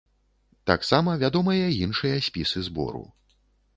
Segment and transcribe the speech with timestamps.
[0.69, 3.03] Таксама вядомыя іншыя спісы збору.